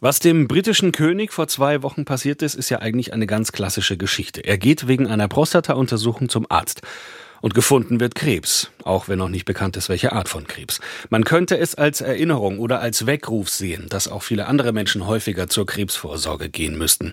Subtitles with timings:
[0.00, 3.96] Was dem britischen König vor zwei Wochen passiert ist, ist ja eigentlich eine ganz klassische
[3.96, 4.44] Geschichte.
[4.44, 6.82] Er geht wegen einer Prostata-Untersuchung zum Arzt.
[7.40, 10.80] Und gefunden wird Krebs, auch wenn noch nicht bekannt ist, welche Art von Krebs.
[11.08, 15.48] Man könnte es als Erinnerung oder als Weckruf sehen, dass auch viele andere Menschen häufiger
[15.48, 17.12] zur Krebsvorsorge gehen müssten.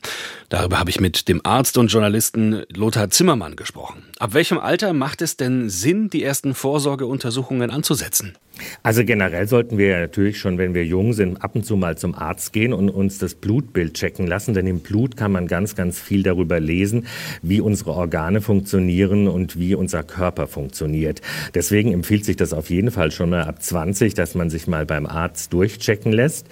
[0.50, 4.04] Darüber habe ich mit dem Arzt und Journalisten Lothar Zimmermann gesprochen.
[4.18, 8.36] Ab welchem Alter macht es denn Sinn, die ersten Vorsorgeuntersuchungen anzusetzen?
[8.84, 12.16] Also generell sollten wir natürlich schon, wenn wir jung sind, ab und zu mal zum
[12.16, 16.00] Arzt gehen und uns das Blutbild checken lassen, denn im Blut kann man ganz, ganz
[16.00, 17.06] viel darüber lesen,
[17.42, 20.15] wie unsere Organe funktionieren und wie unser Körper
[20.48, 21.22] funktioniert.
[21.54, 24.86] Deswegen empfiehlt sich das auf jeden Fall schon mal ab 20, dass man sich mal
[24.86, 26.48] beim Arzt durchchecken lässt.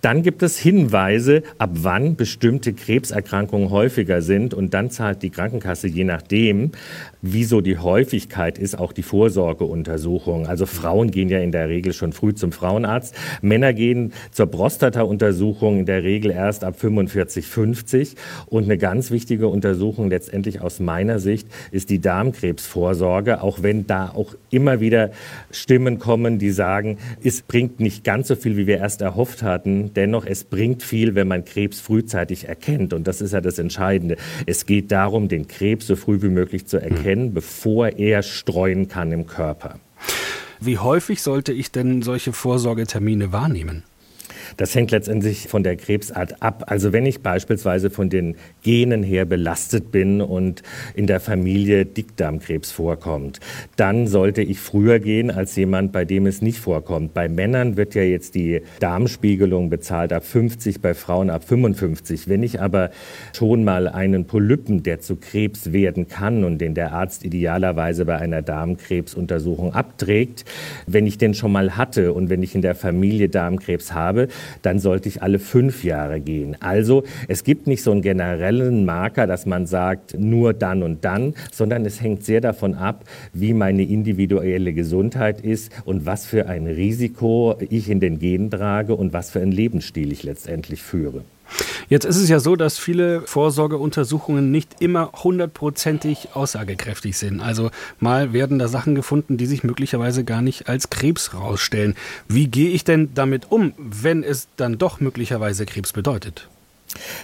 [0.00, 5.86] Dann gibt es Hinweise, ab wann bestimmte Krebserkrankungen häufiger sind und dann zahlt die Krankenkasse
[5.86, 6.72] je nachdem,
[7.20, 10.46] wieso die Häufigkeit ist, auch die Vorsorgeuntersuchung.
[10.46, 13.14] Also Frauen gehen ja in der Regel schon früh zum Frauenarzt.
[13.42, 18.16] Männer gehen zur Prostata-Untersuchung in der Regel erst ab 45, 50.
[18.46, 24.10] Und eine ganz wichtige Untersuchung letztendlich aus meiner Sicht ist die Darmkrebsvorsorge, auch wenn da
[24.10, 25.10] auch immer wieder
[25.50, 29.92] Stimmen kommen, die sagen, es bringt nicht ganz so viel, wie wir erst erhofft hatten
[29.94, 32.92] dennoch, es bringt viel, wenn man Krebs frühzeitig erkennt.
[32.92, 34.16] Und das ist ja das Entscheidende.
[34.46, 37.34] Es geht darum, den Krebs so früh wie möglich zu erkennen, mhm.
[37.34, 39.78] bevor er streuen kann im Körper.
[40.60, 43.82] Wie häufig sollte ich denn solche Vorsorgetermine wahrnehmen?
[44.56, 46.64] Das hängt letztendlich von der Krebsart ab.
[46.66, 50.62] Also wenn ich beispielsweise von den Genen her belastet bin und
[50.94, 53.40] in der Familie Dickdarmkrebs vorkommt,
[53.76, 57.14] dann sollte ich früher gehen als jemand, bei dem es nicht vorkommt.
[57.14, 62.28] Bei Männern wird ja jetzt die Darmspiegelung bezahlt ab 50, bei Frauen ab 55.
[62.28, 62.90] Wenn ich aber
[63.32, 68.18] schon mal einen Polypen, der zu Krebs werden kann und den der Arzt idealerweise bei
[68.18, 70.44] einer Darmkrebsuntersuchung abträgt,
[70.86, 74.28] wenn ich den schon mal hatte und wenn ich in der Familie Darmkrebs habe,
[74.62, 76.56] dann sollte ich alle fünf Jahre gehen.
[76.60, 81.34] Also es gibt nicht so einen generellen Marker, dass man sagt, nur dann und dann,
[81.52, 86.66] sondern es hängt sehr davon ab, wie meine individuelle Gesundheit ist und was für ein
[86.66, 91.22] Risiko ich in den Genen trage und was für einen Lebensstil ich letztendlich führe.
[91.88, 97.40] Jetzt ist es ja so, dass viele Vorsorgeuntersuchungen nicht immer hundertprozentig aussagekräftig sind.
[97.40, 101.94] Also mal werden da Sachen gefunden, die sich möglicherweise gar nicht als Krebs rausstellen.
[102.28, 106.48] Wie gehe ich denn damit um, wenn es dann doch möglicherweise Krebs bedeutet?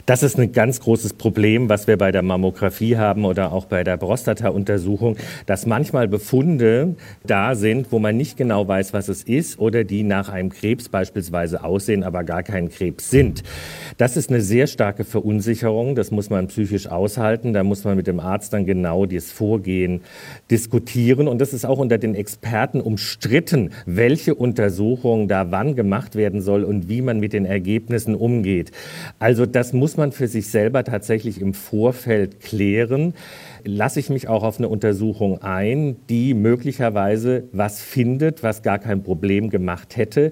[0.06, 3.84] Das ist ein ganz großes Problem, was wir bei der Mammographie haben oder auch bei
[3.84, 9.58] der Prostata-Untersuchung, dass manchmal Befunde da sind, wo man nicht genau weiß, was es ist
[9.58, 13.42] oder die nach einem Krebs beispielsweise aussehen, aber gar kein Krebs sind.
[13.96, 15.94] Das ist eine sehr starke Verunsicherung.
[15.94, 17.52] Das muss man psychisch aushalten.
[17.52, 20.02] Da muss man mit dem Arzt dann genau das Vorgehen
[20.50, 21.28] diskutieren.
[21.28, 26.64] Und das ist auch unter den Experten umstritten, welche Untersuchung da wann gemacht werden soll
[26.64, 28.72] und wie man mit den Ergebnissen umgeht.
[29.18, 33.14] Also das muss man für sich selber tatsächlich im Vorfeld klären.
[33.64, 39.02] Lasse ich mich auch auf eine Untersuchung ein, die möglicherweise was findet, was gar kein
[39.02, 40.30] Problem gemacht hätte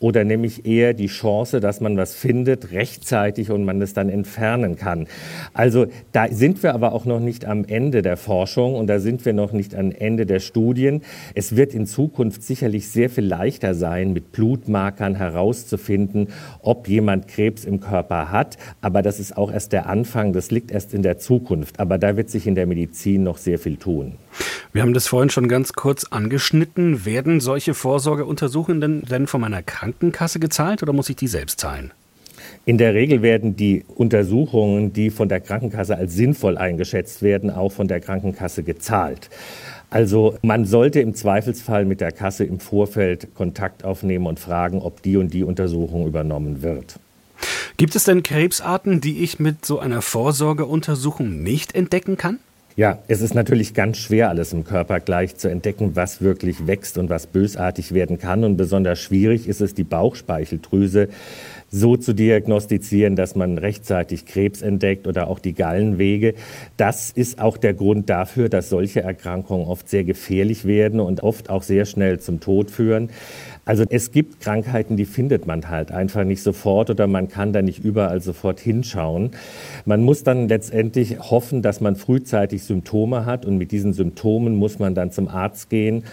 [0.00, 4.76] oder nämlich eher die Chance, dass man was findet rechtzeitig und man es dann entfernen
[4.76, 5.06] kann.
[5.54, 9.24] Also da sind wir aber auch noch nicht am Ende der Forschung und da sind
[9.24, 11.02] wir noch nicht am Ende der Studien.
[11.34, 16.28] Es wird in Zukunft sicherlich sehr viel leichter sein, mit Blutmarkern herauszufinden,
[16.62, 18.56] ob jemand Krebs im Körper hat.
[18.80, 21.80] Aber das ist auch erst der Anfang, das liegt erst in der Zukunft.
[21.80, 24.14] Aber da wird sich in der Medizin noch sehr viel tun.
[24.72, 27.04] Wir haben das vorhin schon ganz kurz angeschnitten.
[27.04, 31.92] Werden solche Vorsorgeuntersuchungen denn von meiner Krankenkasse gezahlt oder muss ich die selbst zahlen?
[32.64, 37.70] In der Regel werden die Untersuchungen, die von der Krankenkasse als sinnvoll eingeschätzt werden, auch
[37.72, 39.30] von der Krankenkasse gezahlt.
[39.90, 45.02] Also man sollte im Zweifelsfall mit der Kasse im Vorfeld Kontakt aufnehmen und fragen, ob
[45.02, 46.98] die und die Untersuchung übernommen wird.
[47.78, 52.38] Gibt es denn Krebsarten, die ich mit so einer Vorsorgeuntersuchung nicht entdecken kann?
[52.78, 56.96] Ja, es ist natürlich ganz schwer, alles im Körper gleich zu entdecken, was wirklich wächst
[56.96, 58.44] und was bösartig werden kann.
[58.44, 61.08] Und besonders schwierig ist es, die Bauchspeicheldrüse
[61.70, 66.34] so zu diagnostizieren, dass man rechtzeitig Krebs entdeckt oder auch die Gallenwege.
[66.76, 71.50] Das ist auch der Grund dafür, dass solche Erkrankungen oft sehr gefährlich werden und oft
[71.50, 73.10] auch sehr schnell zum Tod führen.
[73.64, 77.60] Also es gibt Krankheiten, die findet man halt einfach nicht sofort oder man kann da
[77.60, 79.32] nicht überall sofort hinschauen.
[79.84, 84.78] Man muss dann letztendlich hoffen, dass man frühzeitig Symptome hat und mit diesen Symptomen muss
[84.78, 86.04] man dann zum Arzt gehen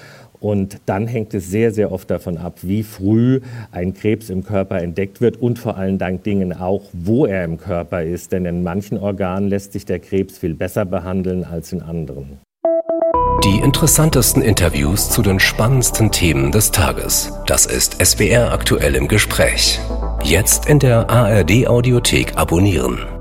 [0.46, 3.40] und dann hängt es sehr, sehr oft davon ab, wie früh
[3.72, 8.04] ein Krebs im Körper entdeckt wird und vor allen Dingen auch, wo er im Körper
[8.04, 8.32] ist.
[8.32, 12.38] Denn in manchen Organen lässt sich der Krebs viel besser behandeln als in anderen.
[13.44, 17.34] Die interessantesten Interviews zu den spannendsten Themen des Tages.
[17.48, 19.80] Das ist SWR aktuell im Gespräch.
[20.24, 23.15] Jetzt in der ARD Audiothek abonnieren.